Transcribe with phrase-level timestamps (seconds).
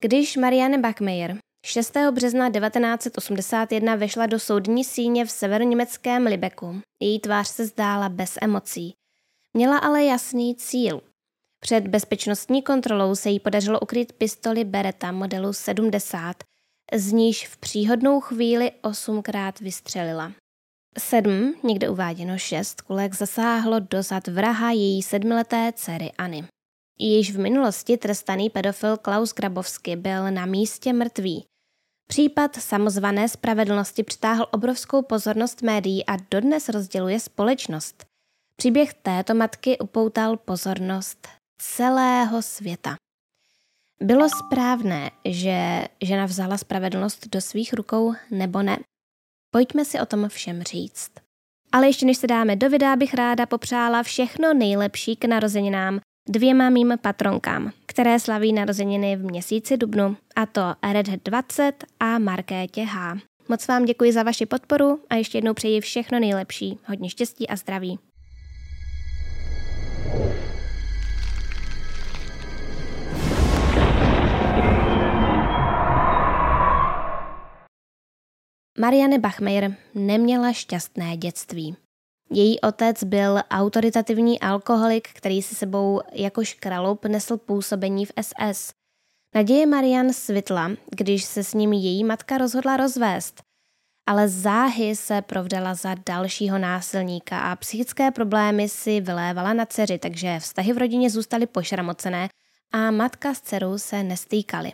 [0.00, 1.96] Když Marianne Bachmeier 6.
[2.10, 8.94] března 1981 vešla do soudní síně v severoněmeckém Libeku, její tvář se zdála bez emocí.
[9.54, 11.00] Měla ale jasný cíl.
[11.60, 16.36] Před bezpečnostní kontrolou se jí podařilo ukryt pistoli Beretta modelu 70,
[16.94, 20.32] z níž v příhodnou chvíli osmkrát vystřelila.
[20.98, 26.44] Sedm, někde uváděno šest, kulek zasáhlo do zad vraha její sedmileté dcery Anny.
[26.98, 31.44] Již v minulosti trestaný pedofil Klaus Grabovsky byl na místě mrtvý.
[32.08, 38.04] Případ samozvané spravedlnosti přitáhl obrovskou pozornost médií a dodnes rozděluje společnost.
[38.56, 42.96] Příběh této matky upoutal pozornost celého světa.
[44.02, 48.78] Bylo správné, že žena vzala spravedlnost do svých rukou nebo ne?
[49.50, 51.10] Pojďme si o tom všem říct.
[51.72, 56.70] Ale ještě než se dáme do videa, bych ráda popřála všechno nejlepší k narozeninám dvěma
[56.70, 63.18] mým patronkám, které slaví narozeniny v měsíci dubnu, a to Red 20 a Markétě H.
[63.48, 66.78] Moc vám děkuji za vaši podporu a ještě jednou přeji všechno nejlepší.
[66.86, 67.98] Hodně štěstí a zdraví.
[78.80, 81.76] Marianne Bachmeier neměla šťastné dětství.
[82.30, 88.72] Její otec byl autoritativní alkoholik, který si sebou jako škraloup nesl působení v SS.
[89.34, 93.42] Naděje Marian svitla, když se s ním její matka rozhodla rozvést.
[94.06, 100.38] Ale záhy se provdala za dalšího násilníka a psychické problémy si vylévala na dceři, takže
[100.38, 102.28] vztahy v rodině zůstaly pošramocené
[102.72, 104.72] a matka s dcerou se nestýkaly.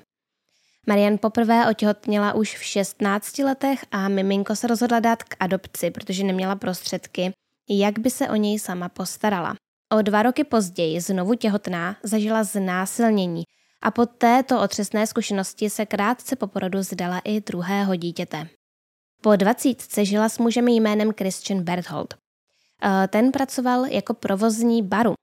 [0.87, 6.25] Marian poprvé otěhotněla už v 16 letech a miminko se rozhodla dát k adopci, protože
[6.25, 7.33] neměla prostředky,
[7.69, 9.55] jak by se o něj sama postarala.
[9.93, 13.45] O dva roky později, znovu těhotná, zažila znásilnění
[13.83, 18.49] a po této otřesné zkušenosti se krátce po porodu zdala i druhého dítěte.
[19.23, 22.15] Po dvacítce žila s mužem jménem Christian Berthold.
[22.15, 25.15] E, ten pracoval jako provozní baru.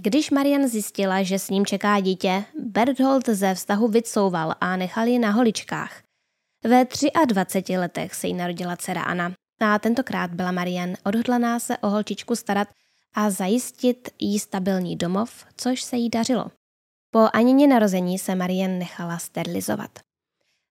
[0.00, 5.18] Když Marian zjistila, že s ním čeká dítě, Berthold ze vztahu vycouval a nechal ji
[5.18, 6.02] na holičkách.
[6.64, 6.86] Ve
[7.26, 12.36] 23 letech se jí narodila dcera Anna a tentokrát byla Marian odhodlaná se o holčičku
[12.36, 12.68] starat
[13.14, 16.46] a zajistit jí stabilní domov, což se jí dařilo.
[17.10, 19.90] Po Anině narození se Marian nechala sterilizovat.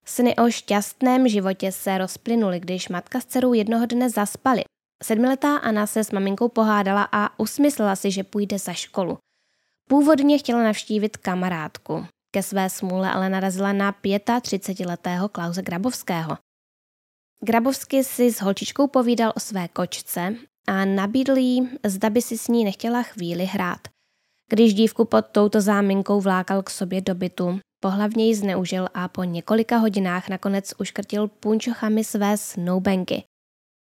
[0.05, 4.63] Sny o šťastném životě se rozplynuly, když matka s dcerou jednoho dne zaspali.
[5.03, 9.17] Sedmiletá Anna se s maminkou pohádala a usmyslela si, že půjde za školu.
[9.89, 12.05] Původně chtěla navštívit kamarádku.
[12.31, 16.37] Ke své smůle ale narazila na 35-letého Klause Grabovského.
[17.43, 20.35] Grabovsky si s holčičkou povídal o své kočce
[20.67, 23.79] a nabídl jí, zda by si s ní nechtěla chvíli hrát.
[24.49, 29.23] Když dívku pod touto záminkou vlákal k sobě do bytu, pohlavně ji zneužil a po
[29.23, 33.23] několika hodinách nakonec uškrtil punčochami své snoubenky.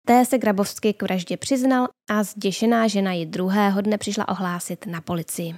[0.07, 5.01] Té se Grabovsky k vraždě přiznal a zděšená žena ji druhého dne přišla ohlásit na
[5.01, 5.55] policii.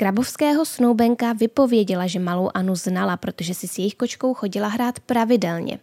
[0.00, 5.78] Grabovského snoubenka vypověděla, že malou Anu znala, protože si s jejich kočkou chodila hrát pravidelně.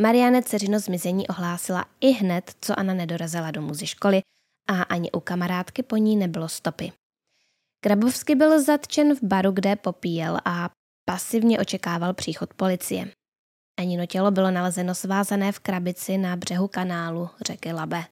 [0.00, 4.22] Marianne dceřino zmizení ohlásila i hned, co Anna nedorazila domů ze školy
[4.68, 6.92] a ani u kamarádky po ní nebylo stopy.
[7.84, 10.70] Grabovsky byl zatčen v baru, kde popíjel a
[11.04, 13.12] pasivně očekával příchod policie.
[13.78, 18.04] Anino tělo bylo nalezeno svázané v krabici na břehu kanálu řeky Labe.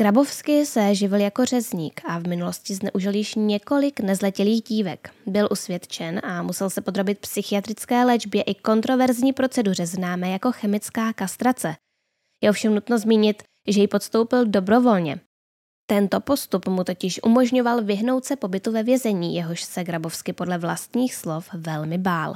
[0.00, 5.14] Krabovsky se živil jako řezník a v minulosti zneužil již několik nezletělých dívek.
[5.26, 11.74] Byl usvědčen a musel se podrobit psychiatrické léčbě i kontroverzní proceduře známé jako chemická kastrace.
[12.42, 15.20] Je ovšem nutno zmínit, že ji podstoupil dobrovolně.
[15.86, 21.14] Tento postup mu totiž umožňoval vyhnout se pobytu ve vězení, jehož se Grabovsky podle vlastních
[21.14, 22.34] slov velmi bál.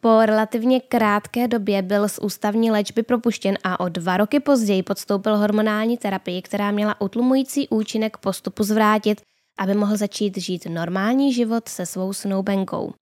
[0.00, 5.36] Po relativně krátké době byl z ústavní léčby propuštěn a o dva roky později podstoupil
[5.36, 9.22] hormonální terapii, která měla utlumující účinek postupu zvrátit,
[9.58, 12.92] aby mohl začít žít normální život se svou snoubenkou.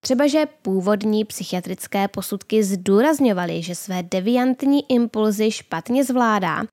[0.00, 6.64] Třeba, že původní psychiatrické posudky zdůrazňovaly, že své deviantní impulzy špatně zvládá,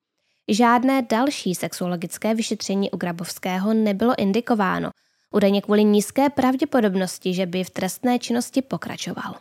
[0.48, 4.90] žádné další sexuologické vyšetření u Grabovského nebylo indikováno–
[5.34, 9.34] údajně kvůli nízké pravděpodobnosti, že by v trestné činnosti pokračoval.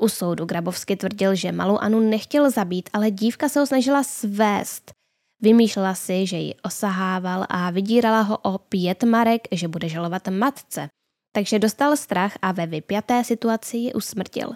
[0.00, 4.92] U soudu Grabovsky tvrdil, že malou Anu nechtěl zabít, ale dívka se ho snažila svést.
[5.42, 10.88] Vymýšlela si, že ji osahával a vydírala ho o pět marek, že bude žalovat matce.
[11.32, 14.52] Takže dostal strach a ve vypjaté situaci ji usmrtil.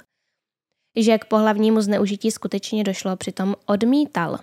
[0.97, 4.38] Že k pohlavnímu zneužití skutečně došlo, přitom odmítal.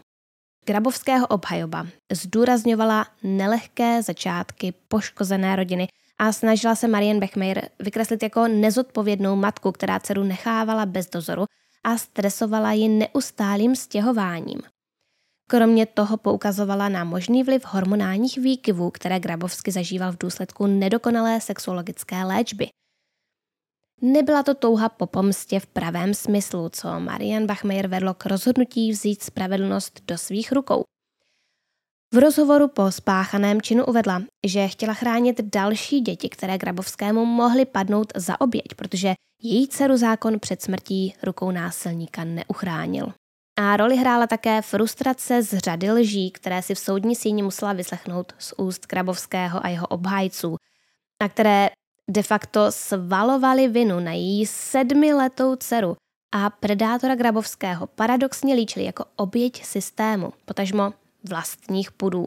[0.65, 5.87] Grabovského obhajoba zdůrazňovala nelehké začátky poškozené rodiny
[6.19, 11.45] a snažila se Marian Bechmeier vykreslit jako nezodpovědnou matku, která dceru nechávala bez dozoru
[11.83, 14.61] a stresovala ji neustálým stěhováním.
[15.49, 22.23] Kromě toho poukazovala na možný vliv hormonálních výkyvů, které Grabovsky zažíval v důsledku nedokonalé sexuologické
[22.23, 22.67] léčby.
[24.01, 29.23] Nebyla to touha po pomstě v pravém smyslu, co Marian Bachmeier vedlo k rozhodnutí vzít
[29.23, 30.83] spravedlnost do svých rukou.
[32.13, 38.13] V rozhovoru po spáchaném činu uvedla, že chtěla chránit další děti, které Grabovskému mohly padnout
[38.15, 43.13] za oběť, protože její dceru zákon před smrtí rukou násilníka neuchránil.
[43.59, 48.33] A roli hrála také frustrace z řady lží, které si v soudní síni musela vyslechnout
[48.39, 50.55] z úst Grabovského a jeho obhájců,
[51.21, 51.69] a které
[52.11, 55.95] de facto svalovali vinu na její sedmiletou dceru
[56.31, 60.93] a predátora Grabovského paradoxně líčili jako oběť systému, potažmo
[61.29, 62.25] vlastních pudů.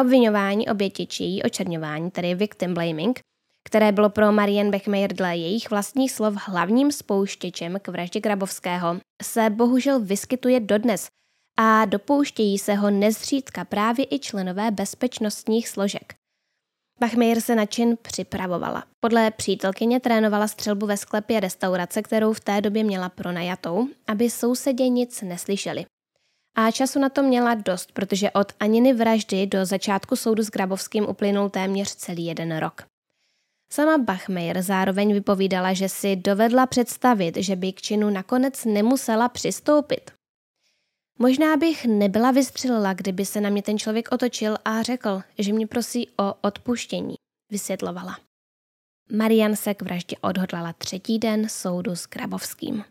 [0.00, 3.20] Obvinování oběti či její očerňování, tedy victim blaming,
[3.64, 9.50] které bylo pro Marian Bechmeier dle jejich vlastních slov hlavním spouštěčem k vraždě Grabovského, se
[9.50, 11.06] bohužel vyskytuje dodnes
[11.58, 16.23] a dopouštějí se ho nezřídka právě i členové bezpečnostních složek.
[17.00, 18.84] Bachmeier se na čin připravovala.
[19.00, 24.88] Podle přítelkyně trénovala střelbu ve sklepě restaurace, kterou v té době měla pronajatou, aby sousedě
[24.88, 25.84] nic neslyšeli.
[26.56, 31.08] A času na to měla dost, protože od Aniny vraždy do začátku soudu s Grabovským
[31.08, 32.82] uplynul téměř celý jeden rok.
[33.72, 40.10] Sama Bachmeier zároveň vypovídala, že si dovedla představit, že by k činu nakonec nemusela přistoupit.
[41.18, 45.66] Možná bych nebyla vystřelila, kdyby se na mě ten člověk otočil a řekl, že mě
[45.66, 47.14] prosí o odpuštění,
[47.50, 48.18] vysvětlovala.
[49.12, 52.84] Marian se k vraždě odhodlala třetí den soudu s Grabovským.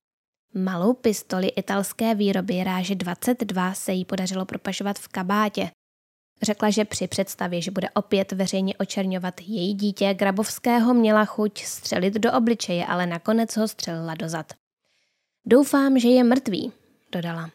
[0.53, 5.69] Malou pistoli italské výroby ráže 22 se jí podařilo propašovat v kabátě.
[6.41, 12.13] Řekla, že při představě, že bude opět veřejně očerňovat její dítě, Grabovského měla chuť střelit
[12.13, 14.53] do obličeje, ale nakonec ho střelila do zad.
[15.45, 16.71] Doufám, že je mrtvý,
[17.11, 17.49] dodala.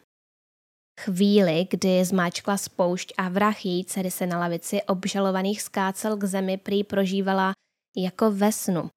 [1.03, 6.57] Chvíli, kdy zmáčkla spoušť a vrah její dcery se na lavici obžalovaných skácel k zemi,
[6.57, 7.53] prý prožívala
[7.97, 8.89] jako ve snu.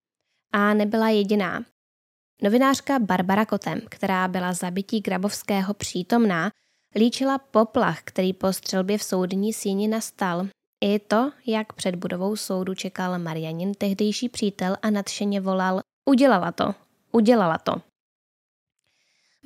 [0.53, 1.65] A nebyla jediná.
[2.43, 6.51] Novinářka Barbara Kotem, která byla zabití Grabovského přítomná,
[6.95, 10.47] líčila poplach, který po střelbě v soudní síni nastal.
[10.85, 16.75] I to, jak před budovou soudu čekal Marianin tehdejší přítel a nadšeně volal Udělala to,
[17.13, 17.92] udělala to.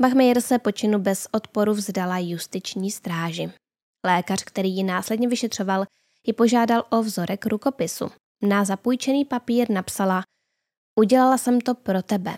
[0.01, 3.53] Bachmeier se počinu bez odporu vzdala justiční stráži.
[4.07, 5.85] Lékař, který ji následně vyšetřoval,
[6.27, 8.11] ji požádal o vzorek rukopisu.
[8.43, 10.23] Na zapůjčený papír napsala
[10.99, 12.37] Udělala jsem to pro tebe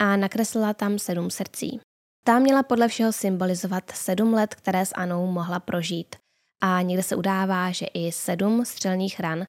[0.00, 1.80] a nakreslila tam sedm srdcí.
[2.24, 6.16] Ta měla podle všeho symbolizovat sedm let, které s Anou mohla prožít.
[6.60, 9.44] A někde se udává, že i sedm střelných ran,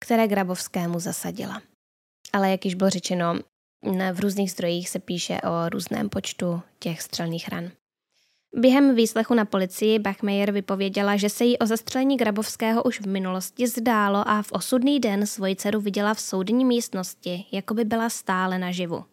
[0.00, 1.62] které Grabovskému zasadila.
[2.32, 3.34] Ale jak již bylo řečeno,
[4.12, 7.70] v různých zdrojích se píše o různém počtu těch střelných ran.
[8.54, 13.66] Během výslechu na policii Bachmeier vypověděla, že se jí o zastřelení Grabovského už v minulosti
[13.66, 18.58] zdálo a v osudný den svoji dceru viděla v soudní místnosti, jako by byla stále
[18.58, 19.04] naživu.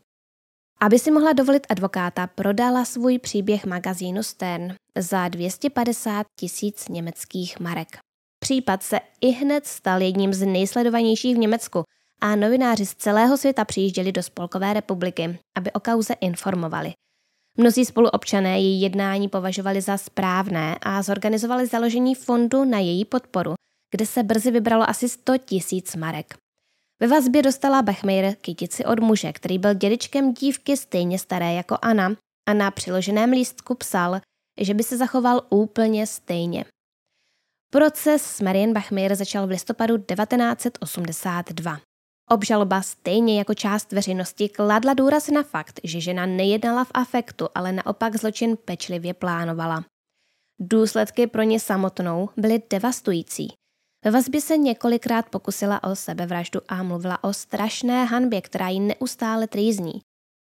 [0.79, 7.97] Aby si mohla dovolit advokáta, prodala svůj příběh magazínu Stern za 250 tisíc německých marek.
[8.39, 11.83] Případ se i hned stal jedním z nejsledovanějších v Německu
[12.21, 16.93] a novináři z celého světa přijížděli do Spolkové republiky, aby o kauze informovali.
[17.57, 23.53] Mnozí spoluobčané její jednání považovali za správné a zorganizovali založení fondu na její podporu,
[23.91, 26.35] kde se brzy vybralo asi 100 tisíc marek.
[27.01, 32.15] Ve vazbě dostala Bechmeier kytici od muže, který byl dědičkem dívky stejně staré jako Anna
[32.49, 34.19] a na přiloženém lístku psal,
[34.61, 36.65] že by se zachoval úplně stejně.
[37.71, 41.79] Proces s Marian Bachmeier začal v listopadu 1982.
[42.29, 47.71] Obžaloba stejně jako část veřejnosti kladla důraz na fakt, že žena nejednala v afektu, ale
[47.71, 49.85] naopak zločin pečlivě plánovala.
[50.59, 53.53] Důsledky pro ně samotnou byly devastující.
[54.05, 59.47] Ve vazbě se několikrát pokusila o sebevraždu a mluvila o strašné hanbě, která ji neustále
[59.47, 60.01] trýzní.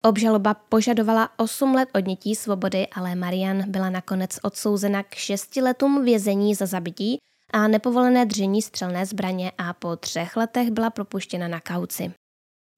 [0.04, 6.56] Obžaloba požadovala 8 let odnětí svobody, ale Marian byla nakonec odsouzena k 6 letům vězení
[6.56, 7.18] za zabití
[7.54, 12.14] a nepovolené držení střelné zbraně a po třech letech byla propuštěna na kauci.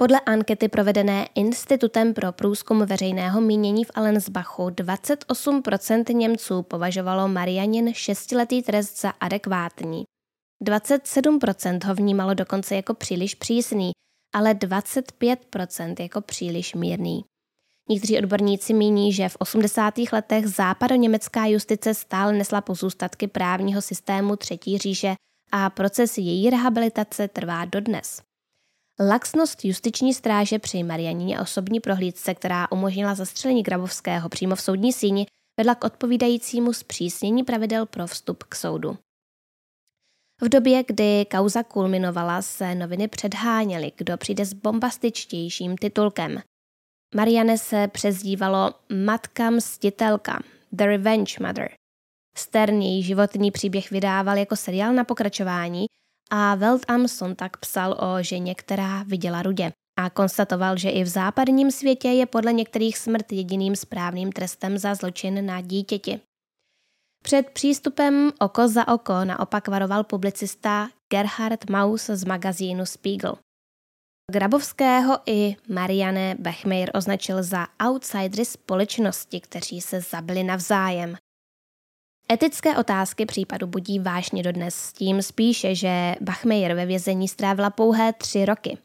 [0.01, 8.61] Podle ankety provedené Institutem pro průzkum veřejného mínění v Allensbachu 28% Němců považovalo Marianin šestiletý
[8.61, 10.03] trest za adekvátní.
[10.65, 13.91] 27% ho vnímalo dokonce jako příliš přísný,
[14.35, 17.23] ale 25% jako příliš mírný.
[17.91, 19.93] Někteří odborníci míní, že v 80.
[20.11, 25.15] letech západoněmecká justice stále nesla pozůstatky právního systému Třetí říše
[25.51, 28.21] a proces její rehabilitace trvá dodnes.
[29.09, 35.25] Laxnost justiční stráže při Marianině osobní prohlídce, která umožnila zastřelení Grabovského přímo v soudní síni,
[35.59, 38.97] vedla k odpovídajícímu zpřísnění pravidel pro vstup k soudu.
[40.41, 46.41] V době, kdy kauza kulminovala, se noviny předháněly, kdo přijde s bombastičtějším titulkem.
[47.15, 48.73] Marianne se přezdívalo
[49.05, 50.39] Matka mstitelka,
[50.71, 51.71] The Revenge Mother.
[52.37, 55.85] Stern její životní příběh vydával jako seriál na pokračování
[56.31, 61.07] a Welt am Sonntag psal o ženě, která viděla rudě a konstatoval, že i v
[61.07, 66.19] západním světě je podle některých smrt jediným správným trestem za zločin na dítěti.
[67.23, 73.35] Před přístupem oko za oko naopak varoval publicista Gerhard Maus z magazínu Spiegel.
[74.29, 81.15] Grabovského i Marianne Bechmeier označil za outsidery společnosti, kteří se zabili navzájem.
[82.31, 88.13] Etické otázky případu budí vážně dodnes s tím spíše, že Bachmeier ve vězení strávila pouhé
[88.13, 88.77] tři roky.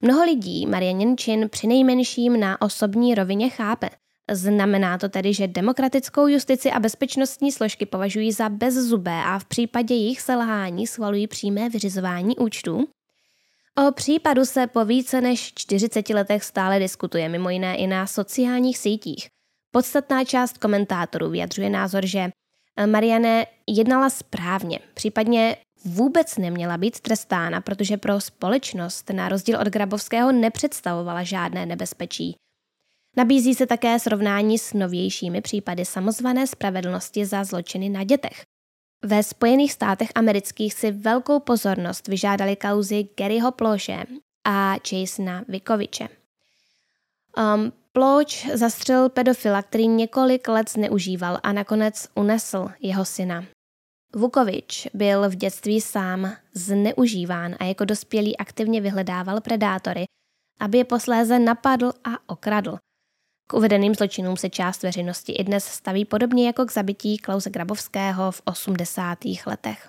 [0.00, 3.90] Mnoho lidí Marianin čin přinejmenším na osobní rovině chápe.
[4.30, 9.94] Znamená to tedy, že demokratickou justici a bezpečnostní složky považují za bezzubé a v případě
[9.94, 12.88] jejich selhání schvalují přímé vyřizování účtů?
[13.78, 18.78] O případu se po více než 40 letech stále diskutuje, mimo jiné i na sociálních
[18.78, 19.28] sítích.
[19.70, 22.30] Podstatná část komentátorů vyjadřuje názor, že
[22.86, 30.32] Marianne jednala správně, případně vůbec neměla být trestána, protože pro společnost na rozdíl od Grabovského
[30.32, 32.36] nepředstavovala žádné nebezpečí.
[33.16, 38.42] Nabízí se také srovnání s novějšími případy samozvané spravedlnosti za zločiny na dětech.
[39.04, 44.04] Ve Spojených státech amerických si velkou pozornost vyžádali kauzy Garyho Ploše
[44.44, 46.08] a Jasona Vikoviče.
[47.36, 53.44] Um, Ploč zastřelil pedofila, který několik let zneužíval a nakonec unesl jeho syna.
[54.14, 60.04] Vukovič byl v dětství sám zneužíván a jako dospělý aktivně vyhledával predátory,
[60.60, 62.78] aby je posléze napadl a okradl.
[63.48, 68.30] K uvedeným zločinům se část veřejnosti i dnes staví podobně jako k zabití Klause Grabovského
[68.30, 69.18] v 80.
[69.46, 69.88] letech.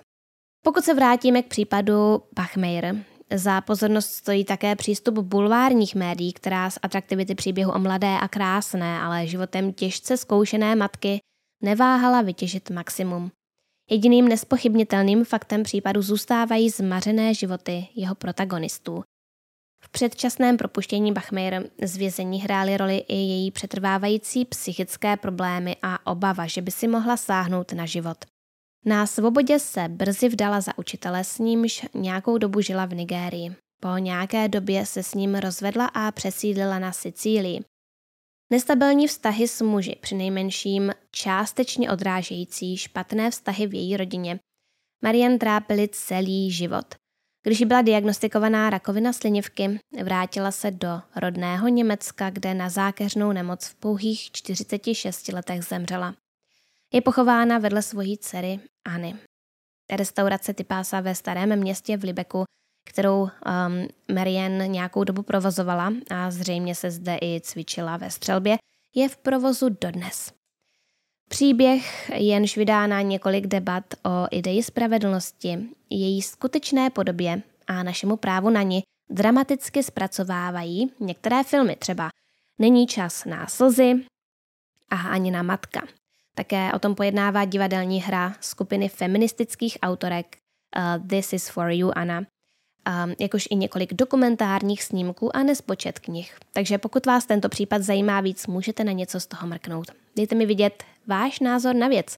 [0.64, 2.96] Pokud se vrátíme k případu Bachmeier,
[3.34, 8.98] za pozornost stojí také přístup bulvárních médií, která z atraktivity příběhu o mladé a krásné,
[9.00, 11.20] ale životem těžce zkoušené matky
[11.62, 13.30] neváhala vytěžit maximum.
[13.90, 19.02] Jediným nespochybnitelným faktem případu zůstávají zmařené životy jeho protagonistů.
[19.84, 26.46] V předčasném propuštění Bachmeier z vězení hrály roli i její přetrvávající psychické problémy a obava,
[26.46, 28.24] že by si mohla sáhnout na život.
[28.84, 33.56] Na svobodě se brzy vdala za učitele, s nímž nějakou dobu žila v Nigérii.
[33.80, 37.60] Po nějaké době se s ním rozvedla a přesídlila na Sicílii.
[38.50, 44.38] Nestabilní vztahy s muži, přinejmenším částečně odrážející špatné vztahy v její rodině,
[45.02, 46.94] Marian trápili celý život.
[47.42, 53.74] Když byla diagnostikovaná rakovina slinivky, vrátila se do rodného Německa, kde na zákeřnou nemoc v
[53.74, 56.14] pouhých 46 letech zemřela.
[56.92, 59.14] Je pochována vedle svojí dcery Anny.
[59.92, 62.44] Restaurace Typása ve starém městě v Libeku,
[62.88, 63.28] kterou um,
[64.14, 68.56] Marianne nějakou dobu provozovala a zřejmě se zde i cvičila ve střelbě,
[68.94, 70.37] je v provozu dodnes.
[71.28, 75.58] Příběh jenž vydá na několik debat o ideji spravedlnosti,
[75.90, 82.10] její skutečné podobě a našemu právu na ní dramaticky zpracovávají některé filmy, třeba
[82.58, 83.94] Není čas na slzy
[84.90, 85.82] a ani na matka.
[86.34, 90.36] Také o tom pojednává divadelní hra skupiny feministických autorek
[90.76, 96.38] uh, This is for you, Anna, um, jakož i několik dokumentárních snímků a nespočet knih.
[96.52, 99.90] Takže pokud vás tento případ zajímá víc, můžete na něco z toho mrknout.
[100.16, 102.16] Dejte mi vidět váš názor na věc.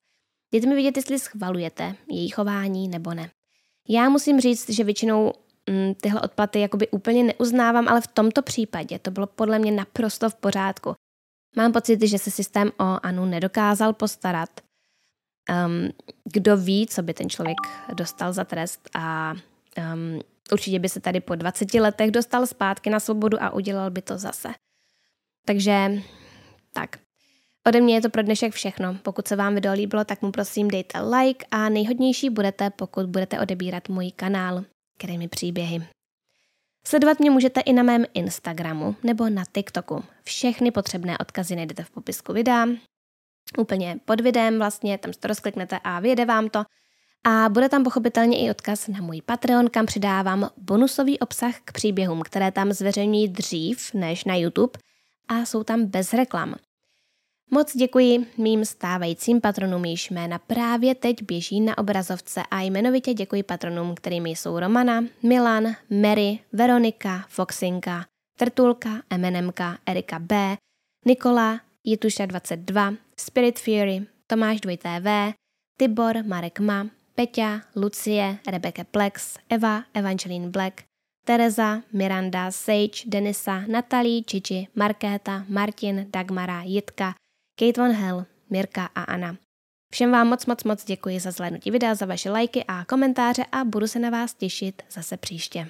[0.53, 3.31] Dejte mi vidět, jestli schvalujete její chování nebo ne.
[3.89, 5.33] Já musím říct, že většinou
[5.71, 10.31] mm, tyhle odplaty jakoby úplně neuznávám, ale v tomto případě to bylo podle mě naprosto
[10.31, 10.95] v pořádku.
[11.57, 14.51] Mám pocit, že se systém o Anu nedokázal postarat.
[15.67, 15.91] Um,
[16.25, 17.59] kdo ví, co by ten člověk
[17.95, 19.35] dostal za trest a
[19.95, 20.21] um,
[20.53, 24.19] určitě by se tady po 20 letech dostal zpátky na svobodu a udělal by to
[24.19, 24.49] zase.
[25.47, 25.91] Takže
[26.73, 26.99] tak.
[27.67, 28.97] Ode mě je to pro dnešek všechno.
[29.03, 33.41] Pokud se vám video líbilo, tak mu prosím dejte like a nejhodnější budete, pokud budete
[33.41, 34.65] odebírat můj kanál,
[34.99, 35.83] který mi příběhy.
[36.87, 40.05] Sledovat mě můžete i na mém Instagramu nebo na TikToku.
[40.23, 42.67] Všechny potřebné odkazy najdete v popisku videa.
[43.59, 46.65] Úplně pod videem vlastně, tam to rozkliknete a vyjede vám to.
[47.25, 52.23] A bude tam pochopitelně i odkaz na můj Patreon, kam přidávám bonusový obsah k příběhům,
[52.23, 54.79] které tam zveřejňují dřív než na YouTube
[55.29, 56.55] a jsou tam bez reklam.
[57.53, 62.43] Moc děkuji mým stávajícím patronům, již jména právě teď běží na obrazovce.
[62.51, 68.05] A jmenovitě děkuji patronům, kterými jsou Romana, Milan, Mary, Veronika, Foxinka,
[68.39, 70.57] Trtulka, MNMka, Erika B,
[71.07, 75.33] Nikola, Jituša 22, Spirit Fury, Tomáš 2TV,
[75.79, 80.83] Tibor, Marek Ma, Peťa, Lucie, Rebecca Plex, Eva, Evangeline Black,
[81.27, 87.15] Tereza, Miranda, Sage, Denisa, Natalie, Čiči, Markéta, Martin, Dagmara, Jitka,
[87.61, 89.37] Kate Von Hell, Mirka a Anna.
[89.93, 93.65] Všem vám moc, moc, moc děkuji za zhlédnutí videa, za vaše lajky a komentáře a
[93.65, 95.69] budu se na vás těšit zase příště.